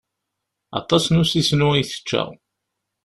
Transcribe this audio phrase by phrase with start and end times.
[0.79, 2.23] Aṭas n usisnu i tečča.